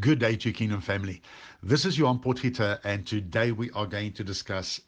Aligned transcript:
Good 0.00 0.20
day 0.20 0.36
to 0.36 0.52
Kingdom 0.52 0.80
family. 0.80 1.20
This 1.62 1.84
is 1.84 1.98
Johan 1.98 2.20
Potgieter, 2.20 2.78
and 2.82 3.06
today 3.06 3.52
we 3.52 3.70
are 3.72 3.84
going 3.84 4.12
to 4.12 4.24
discuss 4.24 4.80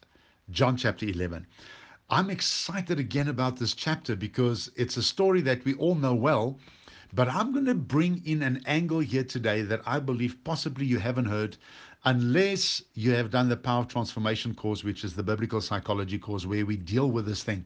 John 0.49 0.75
chapter 0.77 1.05
11. 1.05 1.45
I'm 2.09 2.31
excited 2.31 2.99
again 2.99 3.27
about 3.27 3.55
this 3.55 3.75
chapter 3.75 4.15
because 4.15 4.71
it's 4.75 4.97
a 4.97 5.03
story 5.03 5.41
that 5.41 5.63
we 5.63 5.75
all 5.75 5.93
know 5.93 6.15
well, 6.15 6.57
but 7.13 7.29
I'm 7.29 7.53
going 7.53 7.67
to 7.67 7.75
bring 7.75 8.23
in 8.25 8.41
an 8.41 8.63
angle 8.65 8.99
here 8.99 9.23
today 9.23 9.61
that 9.61 9.81
I 9.85 9.99
believe 9.99 10.43
possibly 10.43 10.87
you 10.87 10.97
haven't 10.97 11.25
heard 11.25 11.55
unless 12.05 12.81
you 12.95 13.11
have 13.11 13.29
done 13.29 13.47
the 13.47 13.57
Power 13.57 13.85
Transformation 13.85 14.55
course, 14.55 14.83
which 14.83 15.03
is 15.03 15.13
the 15.13 15.21
biblical 15.21 15.61
psychology 15.61 16.17
course 16.17 16.47
where 16.47 16.65
we 16.65 16.77
deal 16.77 17.11
with 17.11 17.27
this 17.27 17.43
thing. 17.43 17.63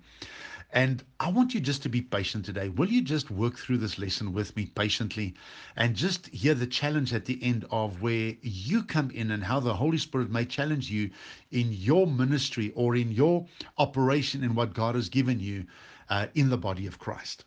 And 0.72 1.04
I 1.20 1.32
want 1.32 1.56
you 1.56 1.60
just 1.60 1.82
to 1.84 1.90
be 1.90 2.02
patient 2.02 2.46
today. 2.46 2.70
Will 2.70 2.90
you 2.90 3.02
just 3.02 3.32
work 3.32 3.58
through 3.58 3.80
this 3.80 3.98
lesson 3.98 4.34
with 4.34 4.56
me 4.56 4.68
patiently 4.68 5.34
and 5.76 5.96
just 5.96 6.28
hear 6.28 6.54
the 6.54 6.68
challenge 6.68 7.12
at 7.12 7.26
the 7.26 7.44
end 7.44 7.66
of 7.72 8.04
where 8.04 8.36
you 8.44 8.84
come 8.84 9.10
in 9.10 9.32
and 9.32 9.44
how 9.44 9.60
the 9.60 9.74
Holy 9.74 9.98
Spirit 9.98 10.30
may 10.30 10.46
challenge 10.46 10.92
you 10.92 11.10
in 11.50 11.74
your 11.74 12.06
ministry 12.06 12.72
or 12.76 12.96
in 12.96 13.12
your 13.12 13.48
operation 13.80 14.44
in 14.44 14.54
what 14.54 14.76
God 14.76 14.94
has 14.94 15.10
given 15.10 15.40
you 15.40 15.66
uh, 16.08 16.28
in 16.36 16.50
the 16.50 16.58
body 16.58 16.86
of 16.86 17.00
Christ? 17.00 17.46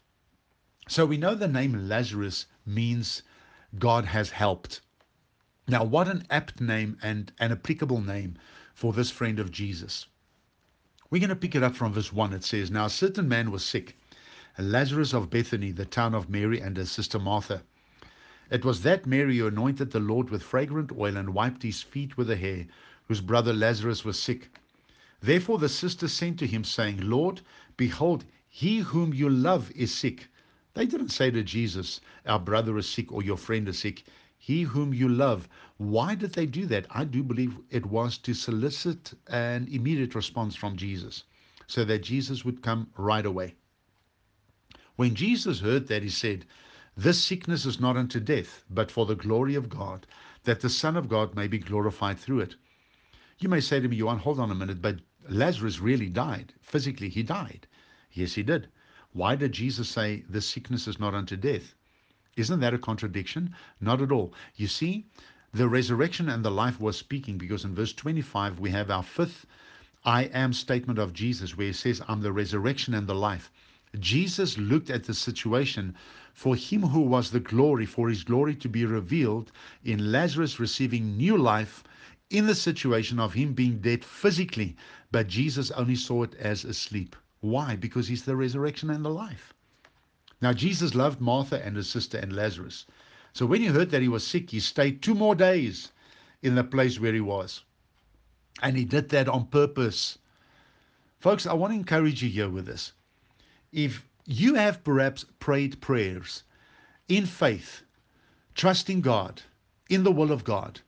So 0.89 1.07
we 1.07 1.17
know 1.17 1.37
the 1.37 1.47
name 1.47 1.89
Lazarus 1.89 2.47
means 2.67 3.23
God 3.79 4.05
has 4.05 4.31
helped. 4.31 4.81
Now, 5.69 5.85
what 5.85 6.09
an 6.09 6.27
apt 6.29 6.61
name 6.61 6.99
and 7.03 7.33
an 7.39 7.53
applicable 7.53 8.01
name 8.01 8.37
for 8.75 8.93
this 8.93 9.13
friend 9.13 9.39
of 9.39 9.53
Jesus. 9.53 10.09
We're 11.13 11.19
going 11.19 11.29
to 11.29 11.37
pick 11.37 11.55
it 11.55 11.63
up 11.63 11.77
from 11.77 11.93
verse 11.93 12.11
1. 12.11 12.33
It 12.33 12.43
says, 12.43 12.71
Now 12.71 12.87
a 12.87 12.89
certain 12.89 13.29
man 13.29 13.51
was 13.51 13.63
sick, 13.63 13.99
Lazarus 14.59 15.13
of 15.13 15.29
Bethany, 15.29 15.71
the 15.71 15.85
town 15.85 16.15
of 16.15 16.31
Mary 16.31 16.59
and 16.59 16.75
her 16.79 16.87
sister 16.87 17.19
Martha. 17.19 17.65
It 18.51 18.65
was 18.65 18.81
that 18.81 19.05
Mary 19.05 19.37
who 19.37 19.47
anointed 19.47 19.91
the 19.91 20.01
Lord 20.01 20.31
with 20.31 20.43
fragrant 20.43 20.91
oil 20.91 21.19
and 21.19 21.35
wiped 21.35 21.65
his 21.65 21.83
feet 21.83 22.17
with 22.17 22.31
her 22.31 22.37
hair, 22.37 22.65
whose 23.09 23.21
brother 23.21 23.53
Lazarus 23.53 24.07
was 24.07 24.19
sick. 24.19 24.59
Therefore 25.21 25.59
the 25.59 25.69
sisters 25.69 26.15
sent 26.15 26.39
to 26.39 26.47
him, 26.47 26.65
saying, 26.65 27.03
Lord, 27.03 27.43
behold, 27.77 28.25
he 28.49 28.79
whom 28.79 29.13
you 29.13 29.29
love 29.29 29.71
is 29.73 29.95
sick. 29.95 30.29
They 30.73 30.87
didn't 30.87 31.11
say 31.11 31.31
to 31.31 31.43
Jesus, 31.43 32.01
Our 32.25 32.39
brother 32.39 32.79
is 32.79 32.89
sick 32.89 33.13
or 33.13 33.23
your 33.23 33.37
friend 33.37 33.69
is 33.69 33.81
sick 33.81 34.05
he 34.45 34.63
whom 34.63 34.93
you 34.93 35.09
love. 35.09 35.49
Why 35.77 36.17
did 36.17 36.33
they 36.33 36.47
do 36.47 36.67
that? 36.67 36.85
I 36.91 37.05
do 37.05 37.23
believe 37.23 37.57
it 37.71 37.87
was 37.87 38.19
to 38.19 38.35
solicit 38.35 39.15
an 39.29 39.69
immediate 39.71 40.17
response 40.17 40.57
from 40.57 40.77
Jesus 40.77 41.23
so 41.69 41.85
that 41.85 42.03
Jesus 42.03 42.45
would 42.45 42.61
come 42.61 42.91
right 42.97 43.25
away. 43.25 43.55
When 44.97 45.15
Jesus 45.15 45.61
heard 45.61 45.87
that, 45.87 46.03
he 46.03 46.09
said, 46.09 46.45
This 46.97 47.23
sickness 47.23 47.65
is 47.65 47.79
not 47.79 47.97
unto 47.97 48.19
death, 48.19 48.65
but 48.69 48.91
for 48.91 49.07
the 49.07 49.15
glory 49.15 49.55
of 49.55 49.69
God, 49.69 50.09
that 50.43 50.61
the 50.61 50.69
Son 50.69 50.97
of 50.97 51.09
God 51.09 51.37
may 51.37 51.47
be 51.47 51.61
glorified 51.61 52.19
through 52.19 52.41
it. 52.41 52.57
You 53.39 53.49
may 53.49 53.61
say 53.61 53.79
to 53.79 53.87
me, 53.87 53.95
Johan, 53.95 54.19
hold 54.19 54.41
on 54.41 54.51
a 54.51 54.57
minute, 54.57 54.83
but 54.83 54.99
Lazarus 55.29 55.79
really 55.79 56.09
died. 56.09 56.53
Physically, 56.61 57.11
he 57.11 57.23
died. 57.23 57.69
Yes, 58.11 58.35
he 58.35 58.43
did. 58.43 58.67
Why 59.13 59.37
did 59.37 59.53
Jesus 59.53 59.89
say, 59.89 60.25
This 60.29 60.49
sickness 60.49 60.89
is 60.89 60.99
not 60.99 61.15
unto 61.15 61.37
death? 61.37 61.77
Isn't 62.37 62.61
that 62.61 62.75
a 62.75 62.79
contradiction? 62.79 63.55
Not 63.81 64.01
at 64.01 64.13
all. 64.13 64.33
You 64.57 64.67
see, 64.67 65.07
the 65.53 65.69
resurrection 65.69 66.29
and 66.29 66.45
the 66.45 66.51
life 66.51 66.81
was 66.81 66.97
speaking 66.97 67.37
because 67.37 67.65
in 67.65 67.75
verse 67.75 67.93
25 67.93 68.59
we 68.59 68.71
have 68.71 68.91
our 68.91 69.03
fifth 69.03 69.47
I 70.05 70.25
am 70.25 70.53
statement 70.53 70.99
of 70.99 71.13
Jesus 71.13 71.57
where 71.57 71.69
he 71.69 71.73
says, 71.73 72.03
I'm 72.09 72.23
the 72.23 72.33
resurrection 72.33 72.93
and 72.93 73.07
the 73.07 73.15
life. 73.15 73.53
Jesus 74.01 74.59
looked 74.59 74.91
at 74.91 75.05
the 75.05 75.15
situation 75.15 75.95
for 76.33 76.57
him 76.57 76.83
who 76.83 77.03
was 77.03 77.31
the 77.31 77.39
glory, 77.39 77.87
for 77.87 78.09
his 78.09 78.25
glory 78.25 78.57
to 78.57 78.69
be 78.69 78.85
revealed 78.85 79.53
in 79.85 80.11
Lazarus 80.11 80.59
receiving 80.59 81.17
new 81.17 81.37
life 81.39 81.85
in 82.31 82.47
the 82.47 82.55
situation 82.55 83.21
of 83.21 83.35
him 83.35 83.53
being 83.53 83.79
dead 83.79 84.05
physically, 84.05 84.75
but 85.13 85.29
Jesus 85.29 85.71
only 85.73 85.95
saw 85.95 86.23
it 86.23 86.35
as 86.35 86.65
asleep. 86.65 87.15
Why? 87.41 87.77
Because 87.77 88.09
he's 88.09 88.25
the 88.25 88.35
resurrection 88.35 88.91
and 88.91 89.05
the 89.05 89.11
life. 89.11 89.53
Now, 90.43 90.53
Jesus 90.53 90.97
loved 90.97 91.21
Martha 91.21 91.65
and 91.65 91.77
her 91.77 91.85
sister 91.85 92.19
and 92.19 92.33
Lazarus. 92.33 92.85
So 93.33 93.47
when 93.47 93.61
he 93.61 93.69
heard 93.69 93.91
that 93.91 94.03
he 94.03 94.09
was 94.09 94.27
sick, 94.27 94.51
he 94.51 94.59
stayed 94.59 95.01
two 95.01 95.15
more 95.15 95.37
days 95.37 95.93
in 96.43 96.57
the 96.57 96.65
place 96.65 96.99
where 96.99 97.15
he 97.15 97.21
was. 97.21 97.63
And 98.61 98.77
he 98.77 98.85
did 98.85 99.09
that 99.11 99.29
on 99.29 99.47
purpose. 99.47 100.19
Folks, 101.21 101.47
I 101.47 101.53
want 101.53 101.73
to 101.73 101.79
encourage 101.79 102.25
you 102.25 102.29
here 102.29 102.49
with 102.49 102.67
this. 102.67 102.93
If 103.71 104.05
you 104.27 104.55
have 104.57 104.83
perhaps 104.83 105.25
prayed 105.39 105.81
prayers 105.81 106.43
in 107.09 107.25
faith, 107.25 107.83
trusting 108.57 109.01
God, 109.01 109.43
in 109.89 110.03
the 110.03 110.11
will 110.11 110.33
of 110.33 110.43
God, 110.43 110.81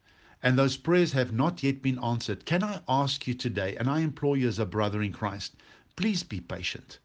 and 0.42 0.58
those 0.58 0.76
prayers 0.76 1.12
have 1.12 1.32
not 1.32 1.62
yet 1.62 1.80
been 1.80 2.02
answered, 2.02 2.44
can 2.44 2.64
I 2.64 2.80
ask 2.88 3.28
you 3.28 3.34
today, 3.34 3.76
and 3.76 3.88
I 3.88 4.00
implore 4.00 4.36
you 4.36 4.48
as 4.48 4.58
a 4.58 4.66
brother 4.66 5.00
in 5.00 5.12
Christ, 5.12 5.54
please 5.94 6.24
be 6.24 6.40
patient. 6.40 6.98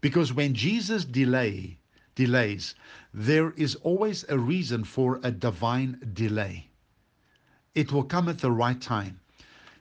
Because 0.00 0.32
when 0.32 0.54
Jesus 0.54 1.04
delay 1.04 1.78
delays, 2.18 2.74
there 3.14 3.52
is 3.52 3.76
always 3.76 4.24
a 4.28 4.36
reason 4.36 4.82
for 4.82 5.20
a 5.22 5.30
divine 5.30 6.00
delay. 6.12 6.68
It 7.76 7.92
will 7.92 8.02
come 8.02 8.28
at 8.28 8.38
the 8.38 8.50
right 8.50 8.80
time. 8.80 9.20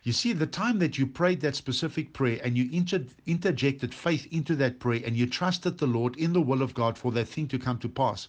You 0.04 0.14
see, 0.14 0.34
the 0.34 0.46
time 0.46 0.78
that 0.80 1.00
you 1.00 1.08
prayed 1.08 1.42
that 1.42 1.56
specific 1.56 2.14
prayer 2.14 2.40
and 2.44 2.56
you 2.56 2.70
inter- 2.72 3.06
interjected 3.26 3.92
faith 3.92 4.28
into 4.32 4.56
that 4.58 4.80
prayer 4.80 5.02
and 5.04 5.18
you 5.18 5.26
trusted 5.26 5.80
the 5.80 5.88
Lord 5.88 6.16
in 6.16 6.32
the 6.34 6.42
will 6.42 6.62
of 6.62 6.76
God 6.76 6.96
for 6.96 7.12
that 7.14 7.28
thing 7.28 7.48
to 7.48 7.58
come 7.58 7.80
to 7.80 7.90
pass, 7.90 8.28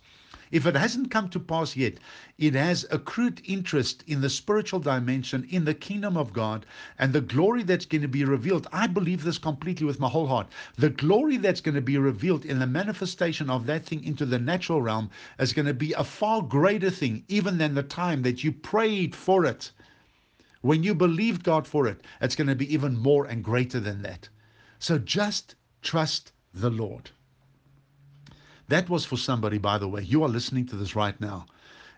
if 0.50 0.66
it 0.66 0.74
hasn't 0.74 1.10
come 1.10 1.28
to 1.28 1.38
pass 1.40 1.76
yet, 1.76 1.98
it 2.38 2.54
has 2.54 2.86
accrued 2.90 3.42
interest 3.44 4.04
in 4.06 4.20
the 4.20 4.30
spiritual 4.30 4.80
dimension, 4.80 5.46
in 5.50 5.64
the 5.64 5.74
kingdom 5.74 6.16
of 6.16 6.32
God, 6.32 6.64
and 6.98 7.12
the 7.12 7.20
glory 7.20 7.62
that's 7.62 7.86
going 7.86 8.02
to 8.02 8.08
be 8.08 8.24
revealed. 8.24 8.66
I 8.72 8.86
believe 8.86 9.24
this 9.24 9.38
completely 9.38 9.86
with 9.86 10.00
my 10.00 10.08
whole 10.08 10.26
heart. 10.26 10.48
The 10.76 10.90
glory 10.90 11.36
that's 11.36 11.60
going 11.60 11.74
to 11.74 11.80
be 11.80 11.98
revealed 11.98 12.44
in 12.44 12.58
the 12.58 12.66
manifestation 12.66 13.50
of 13.50 13.66
that 13.66 13.84
thing 13.84 14.02
into 14.04 14.24
the 14.24 14.38
natural 14.38 14.80
realm 14.80 15.10
is 15.38 15.52
going 15.52 15.66
to 15.66 15.74
be 15.74 15.92
a 15.92 16.04
far 16.04 16.42
greater 16.42 16.90
thing, 16.90 17.24
even 17.28 17.58
than 17.58 17.74
the 17.74 17.82
time 17.82 18.22
that 18.22 18.42
you 18.42 18.52
prayed 18.52 19.14
for 19.14 19.44
it. 19.44 19.72
When 20.60 20.82
you 20.82 20.94
believed 20.94 21.44
God 21.44 21.66
for 21.66 21.86
it, 21.86 22.00
it's 22.20 22.34
going 22.34 22.48
to 22.48 22.54
be 22.54 22.72
even 22.72 22.96
more 22.96 23.26
and 23.26 23.44
greater 23.44 23.80
than 23.80 24.02
that. 24.02 24.28
So 24.78 24.98
just 24.98 25.54
trust 25.82 26.32
the 26.54 26.70
Lord. 26.70 27.10
That 28.68 28.90
was 28.90 29.06
for 29.06 29.16
somebody, 29.16 29.58
by 29.58 29.78
the 29.78 29.88
way. 29.88 30.02
You 30.02 30.22
are 30.24 30.28
listening 30.28 30.66
to 30.66 30.76
this 30.76 30.94
right 30.94 31.18
now. 31.20 31.46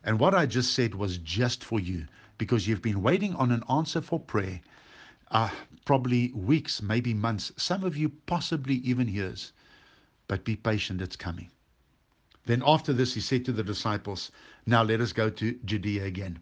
And 0.04 0.18
what 0.18 0.34
I 0.34 0.46
just 0.46 0.72
said 0.72 0.94
was 0.94 1.18
just 1.18 1.64
for 1.64 1.80
you 1.80 2.06
because 2.38 2.66
you've 2.66 2.80
been 2.80 3.02
waiting 3.02 3.34
on 3.34 3.50
an 3.50 3.62
answer 3.68 4.00
for 4.00 4.18
prayer, 4.18 4.60
uh, 5.30 5.50
probably 5.84 6.32
weeks, 6.32 6.80
maybe 6.80 7.12
months, 7.12 7.52
some 7.56 7.84
of 7.84 7.96
you 7.96 8.08
possibly 8.26 8.76
even 8.76 9.08
years. 9.08 9.52
But 10.28 10.44
be 10.44 10.56
patient, 10.56 11.02
it's 11.02 11.16
coming. 11.16 11.50
Then 12.46 12.62
after 12.64 12.92
this, 12.92 13.14
he 13.14 13.20
said 13.20 13.44
to 13.44 13.52
the 13.52 13.64
disciples, 13.64 14.30
Now 14.64 14.82
let 14.82 15.00
us 15.00 15.12
go 15.12 15.28
to 15.28 15.58
Judea 15.64 16.04
again. 16.04 16.38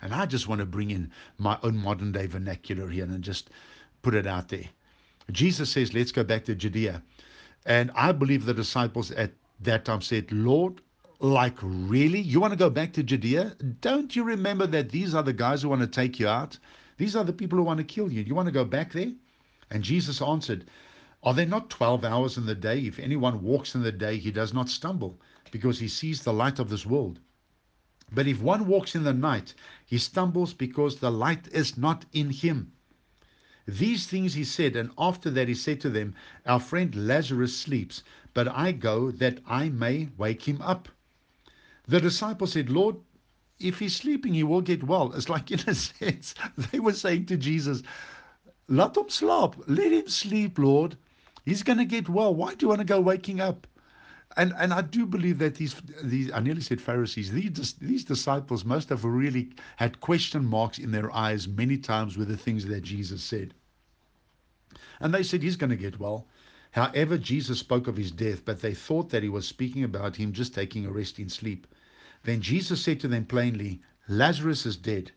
And 0.00 0.14
I 0.14 0.26
just 0.26 0.48
want 0.48 0.60
to 0.60 0.66
bring 0.66 0.90
in 0.90 1.10
my 1.38 1.58
own 1.62 1.76
modern 1.76 2.12
day 2.12 2.26
vernacular 2.26 2.88
here 2.88 3.04
and 3.04 3.22
just 3.22 3.50
put 4.00 4.14
it 4.14 4.26
out 4.26 4.48
there. 4.48 4.68
Jesus 5.30 5.70
says, 5.70 5.92
Let's 5.92 6.12
go 6.12 6.24
back 6.24 6.44
to 6.44 6.54
Judea. 6.54 7.02
And 7.66 7.90
I 7.94 8.12
believe 8.12 8.44
the 8.44 8.54
disciples 8.54 9.10
at 9.10 9.32
that 9.60 9.84
time 9.84 10.02
said, 10.02 10.30
Lord, 10.32 10.80
like 11.20 11.56
really? 11.62 12.20
You 12.20 12.40
want 12.40 12.52
to 12.52 12.58
go 12.58 12.70
back 12.70 12.92
to 12.94 13.02
Judea? 13.02 13.56
Don't 13.80 14.16
you 14.16 14.24
remember 14.24 14.66
that 14.66 14.90
these 14.90 15.14
are 15.14 15.22
the 15.22 15.32
guys 15.32 15.62
who 15.62 15.68
want 15.68 15.80
to 15.82 15.86
take 15.86 16.18
you 16.18 16.28
out? 16.28 16.58
These 16.96 17.14
are 17.14 17.24
the 17.24 17.32
people 17.32 17.58
who 17.58 17.64
want 17.64 17.78
to 17.78 17.84
kill 17.84 18.10
you. 18.10 18.22
You 18.22 18.34
want 18.34 18.46
to 18.46 18.52
go 18.52 18.64
back 18.64 18.92
there? 18.92 19.12
And 19.70 19.82
Jesus 19.82 20.20
answered, 20.20 20.66
Are 21.22 21.32
there 21.32 21.46
not 21.46 21.70
12 21.70 22.04
hours 22.04 22.36
in 22.36 22.46
the 22.46 22.54
day? 22.54 22.80
If 22.80 22.98
anyone 22.98 23.42
walks 23.42 23.74
in 23.74 23.82
the 23.82 23.92
day, 23.92 24.18
he 24.18 24.30
does 24.30 24.52
not 24.52 24.68
stumble, 24.68 25.20
because 25.50 25.78
he 25.78 25.88
sees 25.88 26.22
the 26.22 26.32
light 26.32 26.58
of 26.58 26.68
this 26.68 26.84
world. 26.84 27.20
But 28.14 28.26
if 28.26 28.42
one 28.42 28.66
walks 28.66 28.94
in 28.94 29.04
the 29.04 29.14
night, 29.14 29.54
he 29.86 29.96
stumbles 29.96 30.52
because 30.52 30.96
the 30.96 31.10
light 31.10 31.48
is 31.48 31.78
not 31.78 32.04
in 32.12 32.30
him. 32.30 32.72
These 33.66 34.06
things 34.06 34.34
he 34.34 34.44
said, 34.44 34.74
and 34.76 34.90
after 34.98 35.30
that 35.30 35.48
he 35.48 35.54
said 35.54 35.80
to 35.82 35.88
them, 35.88 36.14
Our 36.44 36.60
friend 36.60 36.94
Lazarus 36.94 37.56
sleeps, 37.56 38.02
but 38.34 38.48
I 38.48 38.72
go 38.72 39.10
that 39.10 39.40
I 39.46 39.68
may 39.68 40.08
wake 40.16 40.46
him 40.48 40.60
up. 40.62 40.88
The 41.86 42.00
disciple 42.00 42.46
said, 42.46 42.70
Lord, 42.70 42.96
if 43.58 43.78
he's 43.78 43.96
sleeping, 43.96 44.34
he 44.34 44.42
will 44.42 44.60
get 44.60 44.84
well. 44.84 45.12
It's 45.12 45.28
like, 45.28 45.50
in 45.52 45.60
a 45.66 45.74
sense, 45.74 46.34
they 46.70 46.80
were 46.80 46.92
saying 46.92 47.26
to 47.26 47.36
Jesus, 47.36 47.82
Let 48.68 48.96
him 48.96 49.08
sleep. 49.08 49.54
Let 49.66 49.92
him 49.92 50.08
sleep, 50.08 50.58
Lord. 50.58 50.96
He's 51.44 51.62
going 51.62 51.78
to 51.78 51.84
get 51.84 52.08
well. 52.08 52.34
Why 52.34 52.54
do 52.54 52.64
you 52.64 52.68
want 52.68 52.80
to 52.80 52.86
go 52.86 53.00
waking 53.00 53.40
up? 53.40 53.66
And 54.36 54.54
and 54.56 54.72
I 54.72 54.80
do 54.80 55.04
believe 55.04 55.38
that 55.38 55.56
these 55.56 55.74
these 56.02 56.32
I 56.32 56.40
nearly 56.40 56.62
said 56.62 56.80
Pharisees 56.80 57.30
these 57.32 57.74
these 57.74 58.02
disciples 58.02 58.64
must 58.64 58.88
have 58.88 59.04
really 59.04 59.50
had 59.76 60.00
question 60.00 60.46
marks 60.46 60.78
in 60.78 60.90
their 60.90 61.14
eyes 61.14 61.46
many 61.46 61.76
times 61.76 62.16
with 62.16 62.28
the 62.28 62.36
things 62.38 62.64
that 62.64 62.80
Jesus 62.80 63.22
said. 63.22 63.52
And 65.00 65.12
they 65.12 65.22
said 65.22 65.42
he's 65.42 65.56
going 65.56 65.70
to 65.70 65.76
get 65.76 65.98
well. 65.98 66.26
However, 66.72 67.18
Jesus 67.18 67.58
spoke 67.58 67.86
of 67.86 67.98
his 67.98 68.10
death, 68.10 68.44
but 68.44 68.60
they 68.60 68.72
thought 68.74 69.10
that 69.10 69.22
he 69.22 69.28
was 69.28 69.46
speaking 69.46 69.84
about 69.84 70.16
him 70.16 70.32
just 70.32 70.54
taking 70.54 70.86
a 70.86 70.90
rest 70.90 71.18
in 71.18 71.28
sleep. 71.28 71.66
Then 72.24 72.40
Jesus 72.40 72.82
said 72.82 72.98
to 73.00 73.08
them 73.08 73.26
plainly, 73.26 73.82
Lazarus 74.08 74.64
is 74.64 74.76
dead. 74.76 75.12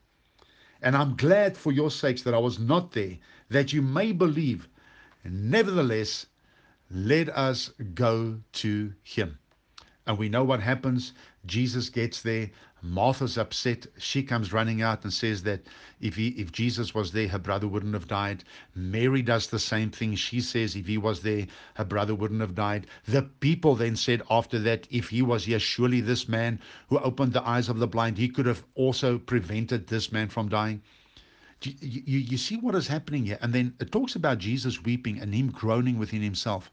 And 0.82 0.98
I'm 0.98 1.16
glad 1.16 1.58
for 1.58 1.72
your 1.72 1.92
sakes 1.92 2.24
that 2.24 2.34
I 2.34 2.40
was 2.40 2.60
not 2.60 2.92
there, 2.92 3.18
that 3.50 3.72
you 3.72 3.82
may 3.82 4.12
believe. 4.12 4.68
Nevertheless, 5.24 6.28
let 6.92 7.30
us 7.30 7.70
go 7.94 8.42
to 8.54 8.94
him. 9.04 9.40
And 10.08 10.20
we 10.20 10.30
know 10.30 10.44
what 10.44 10.60
happens. 10.60 11.14
Jesus 11.48 11.90
gets 11.90 12.22
there. 12.22 12.52
Martha's 12.84 13.40
upset. 13.40 13.88
She 13.98 14.22
comes 14.22 14.54
running 14.54 14.84
out 14.84 15.04
and 15.04 15.12
says 15.12 15.42
that 15.44 15.66
if 16.00 16.16
he, 16.16 16.28
if 16.28 16.52
Jesus 16.52 16.94
was 16.94 17.12
there, 17.12 17.28
her 17.28 17.40
brother 17.40 17.68
wouldn't 17.68 17.96
have 17.96 18.08
died. 18.08 18.44
Mary 18.76 19.24
does 19.24 19.48
the 19.48 19.58
same 19.58 19.90
thing. 19.90 20.14
She 20.14 20.42
says 20.42 20.76
if 20.76 20.86
he 20.86 21.00
was 21.00 21.22
there, 21.22 21.48
her 21.74 21.86
brother 21.86 22.14
wouldn't 22.14 22.42
have 22.42 22.54
died. 22.54 22.86
The 23.08 23.24
people 23.24 23.74
then 23.74 23.96
said 23.96 24.22
after 24.30 24.60
that, 24.60 24.88
if 24.92 25.10
he 25.10 25.24
was 25.24 25.46
here, 25.46 25.60
surely 25.60 26.02
this 26.02 26.28
man 26.28 26.60
who 26.90 27.00
opened 27.00 27.34
the 27.34 27.48
eyes 27.48 27.68
of 27.68 27.80
the 27.80 27.88
blind, 27.88 28.20
he 28.20 28.30
could 28.30 28.46
have 28.46 28.64
also 28.76 29.18
prevented 29.18 29.88
this 29.88 30.12
man 30.12 30.30
from 30.30 30.50
dying. 30.50 30.84
You, 31.64 31.74
you, 31.82 32.20
you 32.20 32.38
see 32.38 32.58
what 32.58 32.76
is 32.76 32.88
happening 32.88 33.26
here? 33.26 33.40
And 33.42 33.52
then 33.52 33.74
it 33.80 33.92
talks 33.92 34.16
about 34.16 34.38
Jesus 34.38 34.84
weeping 34.84 35.20
and 35.20 35.34
him 35.34 35.50
groaning 35.50 35.98
within 35.98 36.22
himself. 36.22 36.70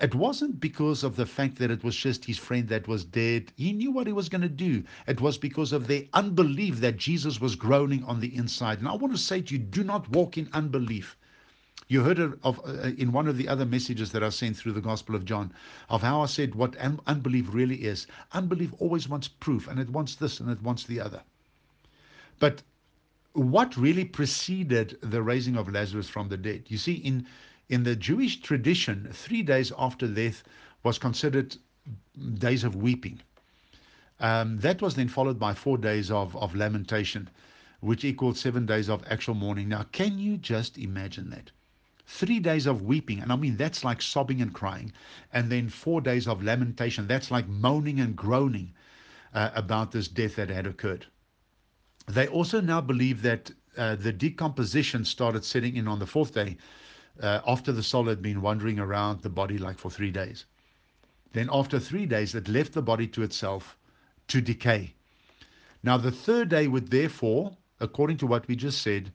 It 0.00 0.14
wasn't 0.14 0.60
because 0.60 1.04
of 1.04 1.16
the 1.16 1.26
fact 1.26 1.56
that 1.58 1.70
it 1.70 1.84
was 1.84 1.94
just 1.94 2.24
his 2.24 2.38
friend 2.38 2.68
that 2.68 2.88
was 2.88 3.04
dead. 3.04 3.52
He 3.56 3.72
knew 3.72 3.90
what 3.90 4.06
he 4.06 4.14
was 4.14 4.30
going 4.30 4.40
to 4.40 4.48
do. 4.48 4.82
It 5.06 5.20
was 5.20 5.36
because 5.36 5.72
of 5.72 5.86
their 5.86 6.04
unbelief 6.14 6.80
that 6.80 6.96
Jesus 6.96 7.40
was 7.40 7.54
groaning 7.54 8.02
on 8.04 8.20
the 8.20 8.34
inside. 8.34 8.78
And 8.78 8.88
I 8.88 8.94
want 8.94 9.12
to 9.12 9.18
say 9.18 9.42
to 9.42 9.54
you, 9.54 9.58
do 9.58 9.84
not 9.84 10.08
walk 10.10 10.38
in 10.38 10.48
unbelief. 10.54 11.16
You 11.88 12.02
heard 12.02 12.18
of 12.20 12.60
uh, 12.64 12.92
in 12.96 13.12
one 13.12 13.26
of 13.26 13.36
the 13.36 13.48
other 13.48 13.66
messages 13.66 14.12
that 14.12 14.22
I 14.22 14.28
sent 14.28 14.56
through 14.56 14.72
the 14.72 14.80
Gospel 14.80 15.16
of 15.16 15.24
John 15.24 15.52
of 15.88 16.02
how 16.02 16.22
I 16.22 16.26
said 16.26 16.54
what 16.54 16.80
un- 16.80 17.00
unbelief 17.06 17.52
really 17.52 17.84
is. 17.84 18.06
Unbelief 18.32 18.72
always 18.78 19.08
wants 19.08 19.28
proof, 19.28 19.66
and 19.66 19.80
it 19.80 19.90
wants 19.90 20.14
this 20.14 20.40
and 20.40 20.48
it 20.48 20.62
wants 20.62 20.84
the 20.84 21.00
other. 21.00 21.20
But 22.38 22.62
what 23.32 23.76
really 23.76 24.04
preceded 24.04 24.98
the 25.02 25.22
raising 25.22 25.56
of 25.56 25.68
Lazarus 25.68 26.08
from 26.08 26.28
the 26.28 26.36
dead? 26.36 26.64
You 26.68 26.78
see, 26.78 26.94
in 26.94 27.26
in 27.70 27.84
the 27.84 27.94
Jewish 27.94 28.40
tradition, 28.40 29.08
three 29.12 29.42
days 29.42 29.72
after 29.78 30.08
death 30.08 30.42
was 30.82 30.98
considered 30.98 31.56
days 32.34 32.64
of 32.64 32.74
weeping. 32.74 33.20
Um, 34.18 34.58
that 34.58 34.82
was 34.82 34.96
then 34.96 35.08
followed 35.08 35.38
by 35.38 35.54
four 35.54 35.78
days 35.78 36.10
of, 36.10 36.36
of 36.36 36.56
lamentation, 36.56 37.30
which 37.78 38.04
equaled 38.04 38.36
seven 38.36 38.66
days 38.66 38.90
of 38.90 39.04
actual 39.06 39.34
mourning. 39.34 39.68
Now, 39.68 39.84
can 39.92 40.18
you 40.18 40.36
just 40.36 40.78
imagine 40.78 41.30
that? 41.30 41.52
Three 42.06 42.40
days 42.40 42.66
of 42.66 42.82
weeping, 42.82 43.20
and 43.20 43.32
I 43.32 43.36
mean 43.36 43.56
that's 43.56 43.84
like 43.84 44.02
sobbing 44.02 44.42
and 44.42 44.52
crying, 44.52 44.92
and 45.32 45.48
then 45.48 45.68
four 45.68 46.00
days 46.00 46.26
of 46.26 46.42
lamentation. 46.42 47.06
That's 47.06 47.30
like 47.30 47.46
moaning 47.46 48.00
and 48.00 48.16
groaning 48.16 48.74
uh, 49.32 49.50
about 49.54 49.92
this 49.92 50.08
death 50.08 50.34
that 50.36 50.50
had 50.50 50.66
occurred. 50.66 51.06
They 52.08 52.26
also 52.26 52.60
now 52.60 52.80
believe 52.80 53.22
that 53.22 53.52
uh, 53.76 53.94
the 53.94 54.12
decomposition 54.12 55.04
started 55.04 55.44
setting 55.44 55.76
in 55.76 55.86
on 55.86 56.00
the 56.00 56.06
fourth 56.06 56.34
day 56.34 56.56
uh, 57.20 57.40
after 57.46 57.72
the 57.72 57.82
soul 57.82 58.04
had 58.04 58.22
been 58.22 58.40
wandering 58.40 58.78
around 58.78 59.22
the 59.22 59.28
body 59.28 59.58
like 59.58 59.78
for 59.78 59.90
three 59.90 60.10
days. 60.10 60.44
Then, 61.32 61.48
after 61.52 61.78
three 61.78 62.06
days, 62.06 62.34
it 62.34 62.48
left 62.48 62.72
the 62.72 62.82
body 62.82 63.06
to 63.08 63.22
itself 63.22 63.76
to 64.28 64.40
decay. 64.40 64.94
Now, 65.82 65.96
the 65.96 66.10
third 66.10 66.48
day 66.48 66.68
would 66.68 66.90
therefore, 66.90 67.56
according 67.78 68.18
to 68.18 68.26
what 68.26 68.46
we 68.48 68.56
just 68.56 68.82
said, 68.82 69.12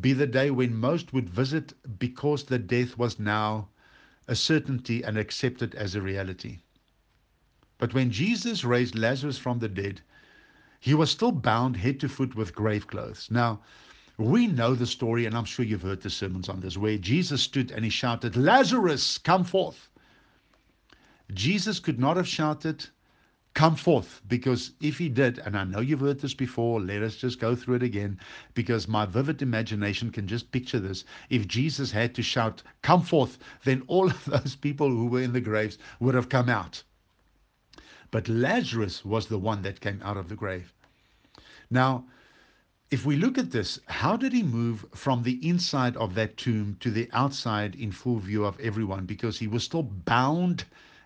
be 0.00 0.12
the 0.12 0.26
day 0.26 0.50
when 0.50 0.74
most 0.74 1.12
would 1.12 1.30
visit 1.30 1.72
because 1.98 2.44
the 2.44 2.58
death 2.58 2.98
was 2.98 3.18
now 3.18 3.68
a 4.26 4.34
certainty 4.34 5.02
and 5.02 5.16
accepted 5.16 5.74
as 5.74 5.94
a 5.94 6.02
reality. 6.02 6.58
But 7.78 7.94
when 7.94 8.10
Jesus 8.10 8.64
raised 8.64 8.96
Lazarus 8.96 9.38
from 9.38 9.58
the 9.58 9.68
dead, 9.68 10.00
he 10.80 10.94
was 10.94 11.10
still 11.10 11.32
bound 11.32 11.76
head 11.76 12.00
to 12.00 12.08
foot 12.08 12.34
with 12.34 12.54
grave 12.54 12.86
clothes. 12.86 13.28
Now, 13.30 13.60
we 14.18 14.46
know 14.46 14.74
the 14.74 14.86
story, 14.86 15.26
and 15.26 15.36
I'm 15.36 15.44
sure 15.44 15.64
you've 15.64 15.82
heard 15.82 16.02
the 16.02 16.10
sermons 16.10 16.48
on 16.48 16.60
this, 16.60 16.76
where 16.76 16.98
Jesus 16.98 17.42
stood 17.42 17.70
and 17.70 17.84
he 17.84 17.90
shouted, 17.90 18.36
Lazarus, 18.36 19.18
come 19.18 19.44
forth. 19.44 19.88
Jesus 21.32 21.80
could 21.80 21.98
not 21.98 22.16
have 22.16 22.28
shouted, 22.28 22.86
Come 23.54 23.76
forth, 23.76 24.20
because 24.26 24.72
if 24.80 24.98
he 24.98 25.08
did, 25.08 25.38
and 25.38 25.56
I 25.56 25.62
know 25.62 25.78
you've 25.78 26.00
heard 26.00 26.18
this 26.18 26.34
before, 26.34 26.80
let 26.80 27.02
us 27.02 27.14
just 27.14 27.38
go 27.38 27.54
through 27.54 27.76
it 27.76 27.82
again, 27.84 28.18
because 28.52 28.88
my 28.88 29.06
vivid 29.06 29.42
imagination 29.42 30.10
can 30.10 30.26
just 30.26 30.50
picture 30.50 30.80
this. 30.80 31.04
If 31.30 31.46
Jesus 31.46 31.92
had 31.92 32.16
to 32.16 32.22
shout, 32.22 32.64
Come 32.82 33.02
forth, 33.02 33.38
then 33.62 33.84
all 33.86 34.10
of 34.10 34.24
those 34.24 34.56
people 34.56 34.90
who 34.90 35.06
were 35.06 35.22
in 35.22 35.32
the 35.32 35.40
graves 35.40 35.78
would 36.00 36.16
have 36.16 36.28
come 36.28 36.48
out. 36.48 36.82
But 38.10 38.28
Lazarus 38.28 39.04
was 39.04 39.28
the 39.28 39.38
one 39.38 39.62
that 39.62 39.80
came 39.80 40.02
out 40.02 40.16
of 40.16 40.28
the 40.28 40.36
grave. 40.36 40.72
Now, 41.70 42.06
if 42.90 43.04
we 43.04 43.16
look 43.16 43.38
at 43.38 43.50
this, 43.50 43.80
how 43.86 44.16
did 44.16 44.32
he 44.32 44.42
move 44.42 44.86
from 44.94 45.22
the 45.22 45.46
inside 45.46 45.96
of 45.96 46.14
that 46.14 46.36
tomb 46.36 46.76
to 46.80 46.90
the 46.90 47.08
outside 47.12 47.74
in 47.74 47.90
full 47.90 48.18
view 48.18 48.44
of 48.44 48.60
everyone? 48.60 49.06
Because 49.06 49.38
he 49.38 49.46
was 49.46 49.64
still 49.64 49.82
bound 49.82 50.64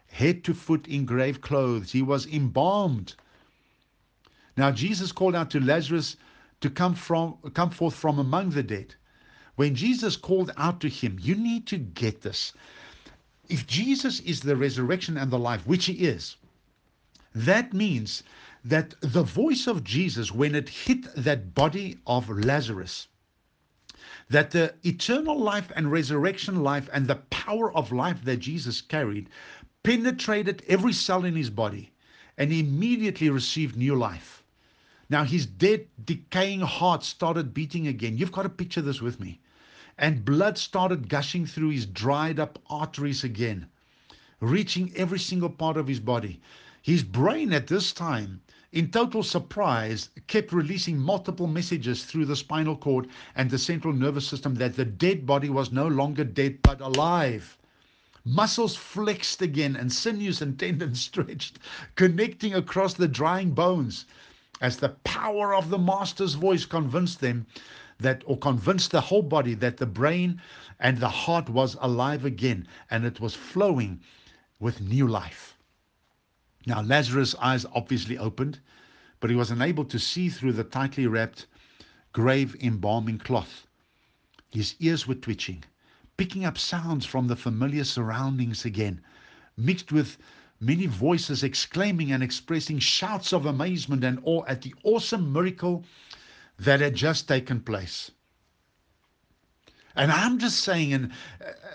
head 0.08 0.42
to 0.44 0.54
foot 0.54 0.86
in 0.86 1.04
grave 1.04 1.40
clothes, 1.40 1.92
he 1.92 2.02
was 2.02 2.26
embalmed. 2.26 3.14
Now, 4.56 4.72
Jesus 4.72 5.12
called 5.12 5.34
out 5.34 5.50
to 5.50 5.60
Lazarus 5.60 6.16
to 6.60 6.70
come, 6.70 6.94
from, 6.94 7.38
come 7.54 7.70
forth 7.70 7.94
from 7.94 8.19
among 8.19 8.50
the 8.50 8.62
dead. 8.62 8.94
When 9.56 9.75
Jesus 9.75 10.16
called 10.16 10.50
out 10.56 10.80
to 10.80 10.88
him, 10.88 11.19
you 11.20 11.34
need 11.34 11.66
to 11.69 11.78
get 11.78 12.22
this. 12.22 12.52
If 13.48 13.66
Jesus 13.66 14.20
is 14.20 14.40
the 14.40 14.56
resurrection 14.56 15.16
and 15.16 15.30
the 15.30 15.38
life, 15.38 15.66
which 15.66 15.86
he 15.86 15.94
is, 15.94 16.36
that 17.34 17.72
means 17.72 18.22
that 18.69 18.94
the 19.00 19.23
voice 19.23 19.67
of 19.67 19.82
Jesus, 19.82 20.31
when 20.31 20.55
it 20.55 20.69
hit 20.69 21.06
that 21.17 21.55
body 21.55 21.97
of 22.06 22.29
Lazarus, 22.29 23.09
that 24.29 24.50
the 24.50 24.75
eternal 24.85 25.38
life 25.38 25.73
and 25.75 25.91
resurrection 25.91 26.62
life 26.62 26.91
and 26.93 27.06
the 27.06 27.17
power 27.31 27.73
of 27.73 27.93
life 27.93 28.23
that 28.25 28.41
Jesus 28.41 28.82
carried 28.82 29.31
penetrated 29.82 30.62
every 30.69 30.93
cell 30.93 31.25
in 31.25 31.35
his 31.35 31.49
body 31.49 31.93
and 32.37 32.53
immediately 32.53 33.31
received 33.31 33.75
new 33.75 33.94
life. 33.94 34.44
Now 35.09 35.25
his 35.25 35.47
dead, 35.47 35.87
decaying 36.05 36.61
heart 36.61 37.05
started 37.05 37.55
beating 37.55 37.87
again. 37.87 38.19
You've 38.19 38.32
got 38.32 38.43
to 38.43 38.50
picture 38.50 38.82
this 38.82 39.00
with 39.00 39.19
me. 39.19 39.41
And 39.97 40.26
blood 40.26 40.59
started 40.59 41.09
gushing 41.09 41.47
through 41.47 41.71
his 41.71 41.87
dried 41.87 42.38
up 42.38 42.59
arteries 42.69 43.25
again, 43.25 43.67
reaching 44.41 44.93
every 44.94 45.19
single 45.19 45.49
part 45.49 45.79
of 45.79 45.88
his 45.88 46.00
body. 46.00 46.43
His 46.82 47.03
brain 47.03 47.55
at 47.55 47.67
this 47.67 47.93
time 47.93 48.43
in 48.70 48.91
total 48.91 49.23
surprise, 49.23 50.11
kept 50.26 50.53
releasing 50.53 50.99
multiple 50.99 51.47
messages 51.47 52.04
through 52.04 52.26
the 52.26 52.37
spinal 52.37 52.76
cord 52.76 53.09
and 53.35 53.50
the 53.50 53.59
central 53.59 53.95
nervous 53.95 54.28
system 54.28 54.57
that 54.57 54.76
the 54.76 54.85
dead 54.85 55.25
body 55.25 55.49
was 55.49 55.73
no 55.73 55.87
longer 55.87 56.23
dead 56.25 56.59
but 56.62 56.81
alive. 56.81 57.57
Muscles 58.26 58.76
flexed 58.76 59.40
again 59.40 59.75
and 59.75 59.90
sinews 59.90 60.42
and 60.42 60.59
tendons 60.59 61.00
stretched, 61.00 61.59
connecting 61.95 62.52
across 62.54 62.92
the 62.92 63.09
drying 63.09 63.52
bones 63.52 64.04
as 64.61 64.76
the 64.76 64.90
power 64.90 65.54
of 65.54 65.71
the 65.71 65.78
Master's 65.78 66.35
voice 66.35 66.66
convinced 66.66 67.21
them 67.21 67.47
that, 67.99 68.23
or 68.26 68.37
convinced 68.37 68.90
the 68.90 69.00
whole 69.00 69.23
body 69.23 69.54
that 69.54 69.78
the 69.78 69.87
brain 69.87 70.42
and 70.78 70.99
the 70.99 71.09
heart 71.09 71.49
was 71.49 71.76
alive 71.81 72.25
again 72.25 72.69
and 72.90 73.07
it 73.07 73.19
was 73.19 73.35
flowing 73.35 74.00
with 74.61 74.81
new 74.83 75.09
life. 75.09 75.58
Now, 76.68 76.82
Lazarus' 76.82 77.34
eyes 77.37 77.64
obviously 77.72 78.18
opened, 78.18 78.60
but 79.20 79.30
he 79.30 79.37
was 79.37 79.50
unable 79.50 79.87
to 79.87 79.98
see 79.98 80.28
through 80.28 80.52
the 80.52 80.64
tightly 80.64 81.06
wrapped 81.06 81.46
grave 82.12 82.54
embalming 82.60 83.16
cloth. 83.16 83.66
His 84.50 84.75
ears 84.78 85.06
were 85.06 85.14
twitching, 85.14 85.64
picking 86.18 86.44
up 86.44 86.58
sounds 86.58 87.06
from 87.06 87.26
the 87.26 87.37
familiar 87.37 87.84
surroundings 87.84 88.66
again, 88.66 89.00
mixed 89.56 89.92
with 89.92 90.18
many 90.60 90.84
voices 90.84 91.42
exclaiming 91.42 92.12
and 92.12 92.22
expressing 92.22 92.80
shouts 92.80 93.32
of 93.32 93.46
amazement 93.46 94.04
and 94.04 94.20
awe 94.25 94.44
at 94.46 94.60
the 94.60 94.75
awesome 94.84 95.32
miracle 95.32 95.87
that 96.58 96.80
had 96.80 96.94
just 96.94 97.26
taken 97.26 97.62
place. 97.62 98.10
And 99.99 100.12
I'm 100.12 100.38
just 100.38 100.61
saying, 100.61 100.93
and, 100.93 101.12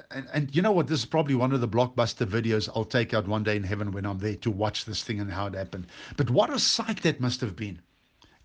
and, 0.09 0.27
and 0.33 0.55
you 0.55 0.61
know 0.61 0.71
what? 0.71 0.87
This 0.87 0.99
is 0.99 1.05
probably 1.05 1.35
one 1.35 1.51
of 1.51 1.59
the 1.59 1.67
blockbuster 1.67 2.25
videos 2.25 2.69
I'll 2.73 2.85
take 2.85 3.13
out 3.13 3.27
one 3.27 3.43
day 3.43 3.57
in 3.57 3.63
heaven 3.63 3.91
when 3.91 4.05
I'm 4.05 4.17
there 4.17 4.37
to 4.37 4.49
watch 4.49 4.85
this 4.85 5.03
thing 5.03 5.19
and 5.19 5.29
how 5.29 5.47
it 5.47 5.53
happened. 5.53 5.87
But 6.15 6.29
what 6.29 6.49
a 6.49 6.57
sight 6.57 7.01
that 7.01 7.19
must 7.19 7.41
have 7.41 7.57
been. 7.57 7.81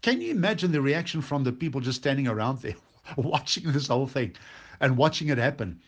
Can 0.02 0.20
you 0.20 0.32
imagine 0.32 0.73
the 0.73 0.80
reaction 0.80 1.23
from 1.23 1.44
the 1.44 1.52
people 1.52 1.80
just 1.80 2.00
standing 2.00 2.26
around 2.26 2.61
there 2.61 2.75
watching 3.16 3.70
this 3.70 3.87
whole 3.87 4.08
thing 4.08 4.35
and 4.80 4.97
watching 4.97 5.28
it 5.28 5.38
happen? 5.38 5.80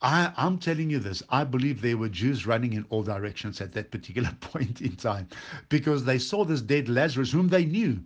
I, 0.00 0.32
I'm 0.34 0.56
telling 0.56 0.88
you 0.88 0.98
this. 0.98 1.22
I 1.28 1.44
believe 1.44 1.82
there 1.82 1.98
were 1.98 2.08
Jews 2.08 2.46
running 2.46 2.72
in 2.72 2.86
all 2.88 3.02
directions 3.02 3.60
at 3.60 3.72
that 3.72 3.90
particular 3.90 4.30
point 4.40 4.80
in 4.80 4.96
time 4.96 5.28
because 5.68 6.02
they 6.02 6.18
saw 6.18 6.46
this 6.46 6.62
dead 6.62 6.88
Lazarus, 6.88 7.32
whom 7.32 7.48
they 7.48 7.66
knew, 7.66 8.00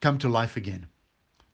come 0.00 0.16
to 0.18 0.30
life 0.30 0.56
again. 0.56 0.86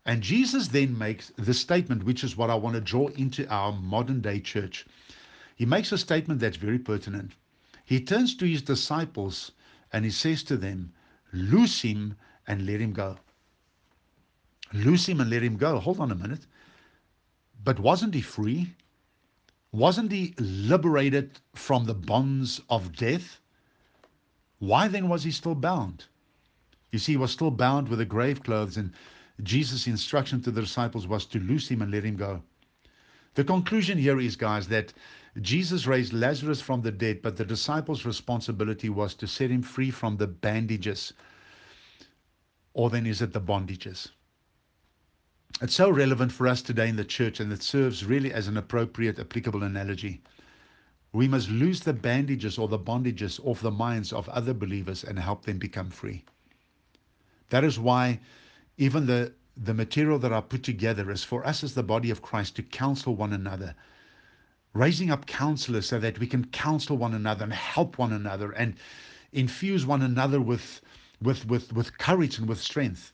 And 0.09 0.23
Jesus 0.23 0.69
then 0.69 0.97
makes 0.97 1.31
the 1.37 1.53
statement, 1.53 2.03
which 2.03 2.25
is 2.25 2.35
what 2.35 2.49
I 2.49 2.55
want 2.55 2.77
to 2.77 2.81
draw 2.81 3.09
into 3.09 3.47
our 3.49 3.73
modern 3.73 4.23
day 4.23 4.41
church. 4.41 4.87
He 5.55 5.67
makes 5.67 5.93
a 5.93 5.99
statement 5.99 6.41
that's 6.41 6.57
very 6.57 6.79
pertinent. 6.79 7.33
He 7.85 8.01
turns 8.01 8.35
to 8.37 8.47
his 8.47 8.63
disciples 8.63 9.53
and 9.93 10.07
he 10.07 10.11
says 10.11 10.43
to 10.45 10.57
them, 10.57 10.95
Loose 11.35 11.83
him 11.83 12.17
and 12.47 12.65
let 12.65 12.81
him 12.81 12.95
go. 12.95 13.19
Loose 14.73 15.07
him 15.07 15.21
and 15.21 15.29
let 15.29 15.43
him 15.43 15.59
go. 15.59 15.79
Hold 15.79 16.01
on 16.01 16.11
a 16.11 16.15
minute. 16.15 16.47
But 17.63 17.79
wasn't 17.79 18.15
he 18.15 18.23
free? 18.23 18.73
Wasn't 19.73 20.11
he 20.11 20.33
liberated 20.39 21.39
from 21.55 21.85
the 21.85 21.95
bonds 21.95 22.63
of 22.71 22.97
death? 22.97 23.41
Why 24.59 24.89
then 24.89 25.11
was 25.11 25.25
he 25.25 25.33
still 25.33 25.55
bound? 25.55 26.07
You 26.93 26.99
see, 26.99 27.13
he 27.13 27.19
was 27.19 27.31
still 27.31 27.51
bound 27.51 27.91
with 27.91 27.99
the 27.99 28.07
grave 28.07 28.43
clothes, 28.43 28.79
and 28.79 28.95
Jesus' 29.43 29.87
instruction 29.87 30.41
to 30.43 30.51
the 30.51 30.63
disciples 30.63 31.07
was 31.07 31.25
to 31.27 31.39
loose 31.39 31.69
him 31.69 31.83
and 31.83 31.93
let 31.93 32.05
him 32.05 32.17
go. 32.17 32.43
The 33.35 33.45
conclusion 33.45 33.99
here 33.99 34.19
is, 34.19 34.35
guys, 34.35 34.67
that 34.69 34.93
Jesus 35.41 35.87
raised 35.87 36.13
Lazarus 36.13 36.61
from 36.61 36.83
the 36.83 36.91
dead, 36.91 37.23
but 37.23 37.37
the 37.37 37.45
disciples' 37.45 38.05
responsibility 38.05 38.89
was 38.89 39.15
to 39.15 39.29
set 39.29 39.51
him 39.51 39.63
free 39.63 39.91
from 39.91 40.17
the 40.17 40.27
bandages. 40.27 41.13
Or 42.75 42.91
then 42.91 43.07
is 43.07 43.23
it 43.23 43.33
the 43.33 43.41
bondages? 43.41 44.09
It's 45.63 45.75
so 45.75 45.91
relevant 45.91 46.33
for 46.33 46.49
us 46.49 46.63
today 46.63 46.89
in 46.89 46.97
the 46.97 47.05
church, 47.05 47.39
and 47.41 47.53
it 47.53 47.63
serves 47.63 48.05
really 48.05 48.33
as 48.33 48.49
an 48.49 48.57
appropriate, 48.57 49.19
applicable 49.19 49.63
analogy. 49.63 50.21
We 51.13 51.29
must 51.29 51.49
lose 51.49 51.81
the 51.81 51.93
bandages 51.93 52.59
or 52.59 52.69
the 52.69 52.79
bondages 52.79 53.41
off 53.45 53.61
the 53.61 53.71
minds 53.71 54.13
of 54.13 54.29
other 54.29 54.53
believers 54.53 55.05
and 55.05 55.19
help 55.19 55.45
them 55.45 55.59
become 55.59 55.91
free. 55.91 56.25
That 57.51 57.65
is 57.65 57.79
why 57.79 58.21
even 58.79 59.07
the, 59.07 59.33
the 59.57 59.75
material 59.75 60.21
that 60.21 60.33
I 60.33 60.41
put 60.41 60.63
together 60.63 61.11
is 61.11 61.25
for 61.25 61.45
us 61.45 61.65
as 61.65 61.75
the 61.75 61.83
body 61.83 62.11
of 62.11 62.23
Christ 62.23 62.55
to 62.57 62.63
counsel 62.63 63.17
one 63.17 63.33
another, 63.33 63.75
raising 64.73 65.11
up 65.11 65.27
counselors 65.27 65.89
so 65.89 65.99
that 65.99 66.21
we 66.21 66.29
can 66.29 66.45
counsel 66.47 66.97
one 66.97 67.13
another 67.13 67.43
and 67.43 67.53
help 67.53 67.99
one 67.99 68.13
another 68.13 68.53
and 68.53 68.77
infuse 69.33 69.85
one 69.85 70.03
another 70.03 70.41
with, 70.41 70.81
with, 71.21 71.45
with, 71.47 71.73
with 71.73 71.99
courage 71.99 72.39
and 72.39 72.49
with 72.49 72.61
strength. 72.61 73.13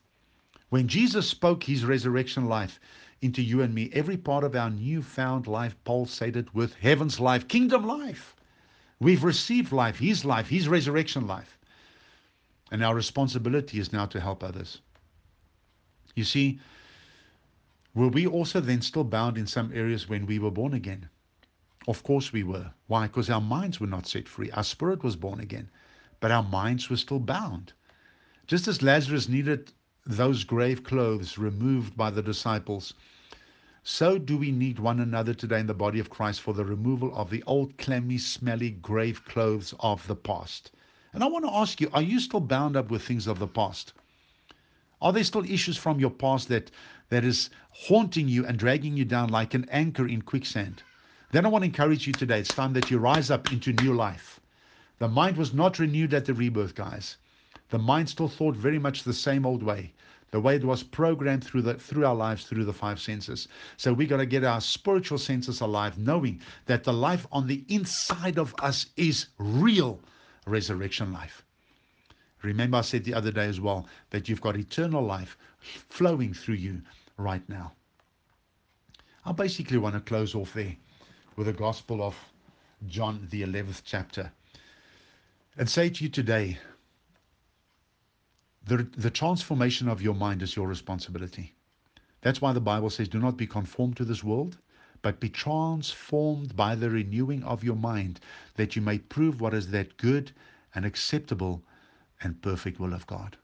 When 0.68 0.86
Jesus 0.86 1.26
spoke 1.28 1.64
his 1.64 1.84
resurrection 1.84 2.44
life 2.44 2.78
into 3.22 3.42
you 3.42 3.62
and 3.62 3.74
me, 3.74 3.88
every 3.94 4.18
part 4.18 4.44
of 4.44 4.54
our 4.54 4.68
newfound 4.68 5.46
life 5.46 5.74
pulsated 5.84 6.52
with 6.52 6.74
heaven's 6.74 7.18
life, 7.18 7.48
kingdom 7.48 7.86
life. 7.86 8.36
We've 9.00 9.24
received 9.24 9.72
life, 9.72 9.98
his 9.98 10.26
life, 10.26 10.48
his 10.48 10.68
resurrection 10.68 11.26
life. 11.26 11.58
And 12.70 12.84
our 12.84 12.94
responsibility 12.94 13.78
is 13.78 13.94
now 13.94 14.04
to 14.06 14.20
help 14.20 14.44
others. 14.44 14.82
You 16.14 16.24
see, 16.24 16.60
were 17.94 18.08
we 18.08 18.26
also 18.26 18.60
then 18.60 18.82
still 18.82 19.04
bound 19.04 19.36
in 19.36 19.46
some 19.46 19.72
areas 19.72 20.08
when 20.08 20.26
we 20.26 20.38
were 20.38 20.50
born 20.50 20.72
again? 20.74 21.08
Of 21.88 22.02
course 22.02 22.32
we 22.32 22.42
were. 22.42 22.72
Why? 22.86 23.08
Because 23.08 23.28
our 23.28 23.40
minds 23.40 23.80
were 23.80 23.86
not 23.86 24.06
set 24.06 24.28
free. 24.28 24.50
Our 24.52 24.64
spirit 24.64 25.02
was 25.02 25.16
born 25.16 25.40
again, 25.40 25.70
but 26.20 26.30
our 26.30 26.42
minds 26.42 26.88
were 26.88 26.96
still 26.96 27.18
bound. 27.18 27.72
Just 28.46 28.68
as 28.68 28.82
Lazarus 28.82 29.28
needed 29.28 29.72
those 30.06 30.44
grave 30.44 30.84
clothes 30.84 31.36
removed 31.36 31.96
by 31.96 32.10
the 32.10 32.22
disciples, 32.22 32.94
so 33.82 34.16
do 34.16 34.38
we 34.38 34.50
need 34.50 34.78
one 34.78 35.00
another 35.00 35.34
today 35.34 35.60
in 35.60 35.66
the 35.66 35.74
body 35.74 35.98
of 35.98 36.10
Christ 36.10 36.40
for 36.40 36.54
the 36.54 36.64
removal 36.64 37.14
of 37.14 37.28
the 37.28 37.42
old, 37.46 37.76
clammy, 37.76 38.18
smelly 38.18 38.70
grave 38.70 39.24
clothes 39.24 39.74
of 39.80 40.06
the 40.06 40.16
past. 40.16 40.70
And 41.12 41.22
I 41.22 41.26
want 41.26 41.44
to 41.44 41.52
ask 41.52 41.80
you, 41.80 41.90
are 41.92 42.02
you 42.02 42.18
still 42.20 42.40
bound 42.40 42.76
up 42.76 42.90
with 42.90 43.02
things 43.02 43.26
of 43.26 43.38
the 43.38 43.46
past? 43.46 43.92
Are 45.00 45.12
there 45.12 45.24
still 45.24 45.44
issues 45.44 45.76
from 45.76 46.00
your 46.00 46.10
past 46.10 46.48
that, 46.48 46.70
that 47.08 47.24
is 47.24 47.50
haunting 47.70 48.28
you 48.28 48.46
and 48.46 48.58
dragging 48.58 48.96
you 48.96 49.04
down 49.04 49.28
like 49.28 49.54
an 49.54 49.66
anchor 49.70 50.06
in 50.06 50.22
quicksand? 50.22 50.82
Then 51.32 51.44
I 51.44 51.48
want 51.48 51.62
to 51.62 51.66
encourage 51.66 52.06
you 52.06 52.14
today. 52.14 52.40
It's 52.40 52.54
time 52.54 52.72
that 52.74 52.90
you 52.90 52.98
rise 52.98 53.30
up 53.30 53.46
into 53.50 53.72
new 53.72 53.92
life. 53.92 54.40
The 54.98 55.08
mind 55.08 55.36
was 55.36 55.52
not 55.52 55.78
renewed 55.78 56.14
at 56.14 56.26
the 56.26 56.34
rebirth, 56.34 56.74
guys. 56.74 57.16
The 57.70 57.78
mind 57.78 58.08
still 58.08 58.28
thought 58.28 58.56
very 58.56 58.78
much 58.78 59.02
the 59.02 59.12
same 59.12 59.44
old 59.44 59.62
way, 59.62 59.94
the 60.30 60.40
way 60.40 60.56
it 60.56 60.64
was 60.64 60.82
programmed 60.84 61.44
through 61.44 61.62
the 61.62 61.74
through 61.74 62.06
our 62.06 62.14
lives 62.14 62.44
through 62.44 62.64
the 62.64 62.72
five 62.72 63.00
senses. 63.00 63.48
So 63.76 63.92
we 63.92 64.06
got 64.06 64.18
to 64.18 64.26
get 64.26 64.44
our 64.44 64.60
spiritual 64.60 65.18
senses 65.18 65.60
alive, 65.60 65.98
knowing 65.98 66.40
that 66.66 66.84
the 66.84 66.92
life 66.92 67.26
on 67.32 67.48
the 67.48 67.64
inside 67.68 68.38
of 68.38 68.54
us 68.60 68.86
is 68.96 69.26
real 69.38 70.00
resurrection 70.46 71.12
life. 71.12 71.43
Remember, 72.44 72.76
I 72.76 72.82
said 72.82 73.04
the 73.04 73.14
other 73.14 73.32
day 73.32 73.46
as 73.46 73.58
well 73.58 73.86
that 74.10 74.28
you've 74.28 74.42
got 74.42 74.56
eternal 74.56 75.02
life 75.02 75.38
flowing 75.88 76.34
through 76.34 76.56
you 76.56 76.82
right 77.16 77.46
now. 77.48 77.72
I 79.24 79.32
basically 79.32 79.78
want 79.78 79.94
to 79.94 80.00
close 80.00 80.34
off 80.34 80.52
there 80.52 80.76
with 81.36 81.46
the 81.46 81.54
Gospel 81.54 82.02
of 82.02 82.14
John, 82.86 83.26
the 83.30 83.42
11th 83.42 83.80
chapter, 83.86 84.30
and 85.56 85.70
say 85.70 85.88
to 85.88 86.04
you 86.04 86.10
today 86.10 86.58
the, 88.66 88.86
the 88.96 89.10
transformation 89.10 89.88
of 89.88 90.02
your 90.02 90.14
mind 90.14 90.42
is 90.42 90.54
your 90.54 90.68
responsibility. 90.68 91.54
That's 92.20 92.42
why 92.42 92.52
the 92.52 92.60
Bible 92.60 92.90
says, 92.90 93.08
Do 93.08 93.18
not 93.18 93.38
be 93.38 93.46
conformed 93.46 93.96
to 93.96 94.04
this 94.04 94.22
world, 94.22 94.58
but 95.00 95.20
be 95.20 95.30
transformed 95.30 96.54
by 96.54 96.74
the 96.74 96.90
renewing 96.90 97.42
of 97.44 97.64
your 97.64 97.76
mind, 97.76 98.20
that 98.56 98.76
you 98.76 98.82
may 98.82 98.98
prove 98.98 99.40
what 99.40 99.54
is 99.54 99.70
that 99.70 99.96
good 99.96 100.32
and 100.74 100.84
acceptable 100.84 101.62
and 102.24 102.42
perfect 102.42 102.80
will 102.80 102.94
of 102.94 103.06
God. 103.06 103.36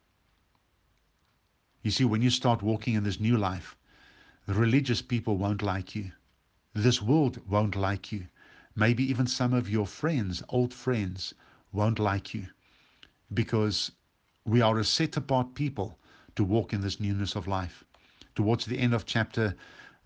You 1.83 1.91
see, 1.91 2.05
when 2.05 2.23
you 2.23 2.31
start 2.31 2.63
walking 2.63 2.95
in 2.95 3.05
this 3.05 3.21
new 3.21 3.37
life, 3.37 3.77
religious 4.47 5.03
people 5.03 5.37
won't 5.37 5.63
like 5.63 5.95
you. 5.95 6.13
This 6.73 7.01
world 7.01 7.41
won't 7.49 7.77
like 7.77 8.11
you. 8.11 8.27
Maybe 8.75 9.05
even 9.05 9.27
some 9.27 9.53
of 9.53 9.69
your 9.69 9.87
friends, 9.87 10.43
old 10.49 10.75
friends, 10.75 11.35
won't 11.73 11.99
like 11.99 12.35
you 12.35 12.47
because 13.33 13.93
we 14.45 14.61
are 14.61 14.79
a 14.79 14.85
set 14.85 15.17
apart 15.17 15.55
people 15.55 15.99
to 16.35 16.43
walk 16.43 16.73
in 16.73 16.81
this 16.81 16.99
newness 16.99 17.37
of 17.37 17.47
life. 17.47 17.85
Towards 18.35 18.67
the 18.67 18.79
end 18.79 18.95
of 18.95 19.07
chapter 19.07 19.55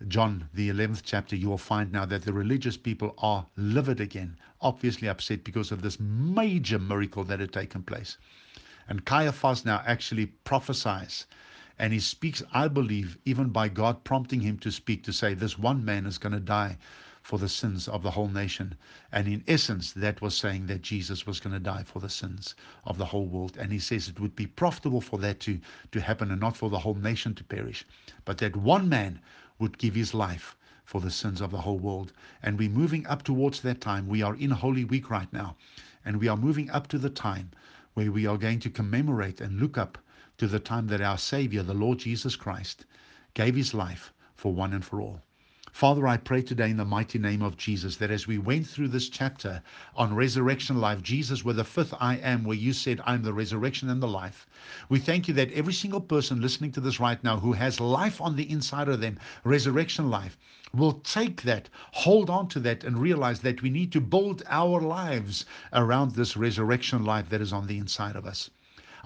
John, 0.08 0.48
the 0.52 0.68
11th 0.70 1.02
chapter, 1.04 1.36
you 1.36 1.48
will 1.48 1.56
find 1.56 1.92
now 1.92 2.04
that 2.04 2.22
the 2.22 2.32
religious 2.32 2.76
people 2.76 3.14
are 3.18 3.46
livid 3.56 4.00
again, 4.00 4.36
obviously 4.60 5.08
upset 5.08 5.44
because 5.44 5.70
of 5.70 5.82
this 5.82 6.00
major 6.00 6.78
miracle 6.78 7.24
that 7.24 7.40
had 7.40 7.52
taken 7.52 7.82
place. 7.82 8.18
And 8.88 9.04
Caiaphas 9.04 9.64
now 9.64 9.82
actually 9.86 10.26
prophesies 10.26 11.26
and 11.76 11.92
he 11.92 11.98
speaks, 11.98 12.40
I 12.52 12.68
believe, 12.68 13.18
even 13.24 13.48
by 13.48 13.68
God 13.68 14.04
prompting 14.04 14.40
him 14.40 14.58
to 14.58 14.70
speak, 14.70 15.02
to 15.04 15.12
say, 15.12 15.34
This 15.34 15.58
one 15.58 15.84
man 15.84 16.06
is 16.06 16.18
going 16.18 16.32
to 16.34 16.38
die 16.38 16.78
for 17.20 17.36
the 17.36 17.48
sins 17.48 17.88
of 17.88 18.04
the 18.04 18.12
whole 18.12 18.28
nation. 18.28 18.76
And 19.10 19.26
in 19.26 19.42
essence, 19.48 19.90
that 19.94 20.22
was 20.22 20.36
saying 20.36 20.66
that 20.66 20.82
Jesus 20.82 21.26
was 21.26 21.40
going 21.40 21.54
to 21.54 21.58
die 21.58 21.82
for 21.82 21.98
the 21.98 22.08
sins 22.08 22.54
of 22.84 22.96
the 22.96 23.06
whole 23.06 23.26
world. 23.26 23.56
And 23.58 23.72
he 23.72 23.80
says 23.80 24.08
it 24.08 24.20
would 24.20 24.36
be 24.36 24.46
profitable 24.46 25.00
for 25.00 25.18
that 25.18 25.40
to, 25.40 25.58
to 25.90 26.00
happen 26.00 26.30
and 26.30 26.40
not 26.40 26.56
for 26.56 26.70
the 26.70 26.78
whole 26.78 26.94
nation 26.94 27.34
to 27.34 27.42
perish, 27.42 27.84
but 28.24 28.38
that 28.38 28.54
one 28.54 28.88
man 28.88 29.18
would 29.58 29.78
give 29.78 29.96
his 29.96 30.14
life 30.14 30.56
for 30.84 31.00
the 31.00 31.10
sins 31.10 31.40
of 31.40 31.50
the 31.50 31.62
whole 31.62 31.80
world. 31.80 32.12
And 32.42 32.56
we're 32.56 32.68
moving 32.68 33.04
up 33.08 33.24
towards 33.24 33.62
that 33.62 33.80
time. 33.80 34.06
We 34.06 34.22
are 34.22 34.36
in 34.36 34.50
Holy 34.50 34.84
Week 34.84 35.10
right 35.10 35.32
now, 35.32 35.56
and 36.04 36.20
we 36.20 36.28
are 36.28 36.36
moving 36.36 36.70
up 36.70 36.86
to 36.88 36.98
the 36.98 37.10
time 37.10 37.50
where 37.94 38.12
we 38.12 38.26
are 38.26 38.38
going 38.38 38.60
to 38.60 38.70
commemorate 38.70 39.40
and 39.40 39.58
look 39.58 39.76
up 39.76 39.98
to 40.38 40.46
the 40.46 40.60
time 40.60 40.86
that 40.88 41.00
our 41.00 41.18
Savior, 41.18 41.62
the 41.62 41.74
Lord 41.74 41.98
Jesus 41.98 42.36
Christ, 42.36 42.84
gave 43.34 43.56
his 43.56 43.74
life 43.74 44.12
for 44.36 44.52
one 44.52 44.72
and 44.72 44.84
for 44.84 45.00
all. 45.00 45.22
Father, 45.74 46.06
I 46.06 46.18
pray 46.18 46.40
today 46.40 46.70
in 46.70 46.76
the 46.76 46.84
mighty 46.84 47.18
name 47.18 47.42
of 47.42 47.56
Jesus 47.56 47.96
that 47.96 48.12
as 48.12 48.28
we 48.28 48.38
went 48.38 48.64
through 48.64 48.86
this 48.86 49.08
chapter 49.08 49.60
on 49.96 50.14
resurrection 50.14 50.80
life, 50.80 51.02
Jesus, 51.02 51.44
where 51.44 51.52
the 51.52 51.64
fifth 51.64 51.92
I 51.98 52.14
am, 52.18 52.44
where 52.44 52.56
you 52.56 52.72
said, 52.72 53.00
I'm 53.04 53.24
the 53.24 53.32
resurrection 53.32 53.90
and 53.90 54.00
the 54.00 54.06
life, 54.06 54.46
we 54.88 55.00
thank 55.00 55.26
you 55.26 55.34
that 55.34 55.50
every 55.50 55.72
single 55.72 56.00
person 56.00 56.40
listening 56.40 56.70
to 56.72 56.80
this 56.80 57.00
right 57.00 57.22
now 57.24 57.38
who 57.40 57.54
has 57.54 57.80
life 57.80 58.20
on 58.20 58.36
the 58.36 58.48
inside 58.48 58.86
of 58.86 59.00
them, 59.00 59.18
resurrection 59.42 60.10
life, 60.10 60.38
will 60.72 60.92
take 60.92 61.42
that, 61.42 61.68
hold 61.90 62.30
on 62.30 62.46
to 62.50 62.60
that, 62.60 62.84
and 62.84 63.02
realize 63.02 63.40
that 63.40 63.60
we 63.60 63.68
need 63.68 63.90
to 63.90 64.00
build 64.00 64.44
our 64.46 64.80
lives 64.80 65.44
around 65.72 66.12
this 66.12 66.36
resurrection 66.36 67.04
life 67.04 67.28
that 67.30 67.40
is 67.40 67.52
on 67.52 67.66
the 67.66 67.78
inside 67.78 68.14
of 68.14 68.26
us. 68.26 68.48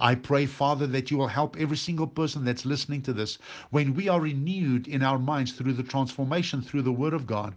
I 0.01 0.15
pray, 0.15 0.45
Father, 0.45 0.87
that 0.87 1.11
you 1.11 1.17
will 1.17 1.27
help 1.27 1.57
every 1.57 1.75
single 1.75 2.07
person 2.07 2.45
that's 2.45 2.65
listening 2.65 3.01
to 3.01 3.11
this 3.11 3.37
when 3.69 3.93
we 3.93 4.07
are 4.07 4.21
renewed 4.21 4.87
in 4.87 5.03
our 5.03 5.19
minds 5.19 5.51
through 5.51 5.73
the 5.73 5.83
transformation 5.83 6.61
through 6.61 6.83
the 6.83 6.93
Word 6.93 7.13
of 7.13 7.27
God, 7.27 7.53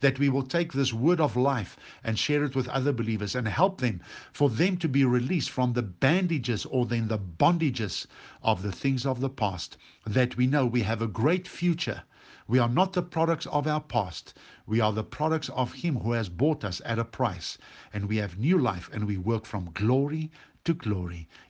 that 0.00 0.18
we 0.18 0.28
will 0.28 0.42
take 0.42 0.74
this 0.74 0.92
word 0.92 1.22
of 1.22 1.36
life 1.36 1.74
and 2.04 2.18
share 2.18 2.44
it 2.44 2.54
with 2.54 2.68
other 2.68 2.92
believers 2.92 3.34
and 3.34 3.48
help 3.48 3.80
them 3.80 4.02
for 4.30 4.50
them 4.50 4.76
to 4.76 4.88
be 4.88 5.06
released 5.06 5.48
from 5.48 5.72
the 5.72 5.82
bandages 5.82 6.66
or 6.66 6.84
then 6.84 7.08
the 7.08 7.18
bondages 7.18 8.06
of 8.42 8.60
the 8.60 8.72
things 8.72 9.06
of 9.06 9.20
the 9.20 9.30
past, 9.30 9.78
that 10.06 10.36
we 10.36 10.46
know 10.46 10.66
we 10.66 10.82
have 10.82 11.00
a 11.00 11.08
great 11.08 11.48
future. 11.48 12.02
We 12.46 12.58
are 12.58 12.68
not 12.68 12.92
the 12.92 13.02
products 13.02 13.46
of 13.46 13.66
our 13.66 13.80
past. 13.80 14.34
We 14.66 14.80
are 14.80 14.92
the 14.92 15.02
products 15.02 15.48
of 15.48 15.72
Him 15.72 15.96
who 15.96 16.12
has 16.12 16.28
bought 16.28 16.62
us 16.62 16.82
at 16.84 16.98
a 16.98 17.04
price. 17.04 17.56
And 17.94 18.04
we 18.04 18.18
have 18.18 18.38
new 18.38 18.58
life 18.58 18.90
and 18.92 19.06
we 19.06 19.16
work 19.16 19.46
from 19.46 19.70
glory 19.72 20.30
to 20.64 20.74
glory 20.74 21.28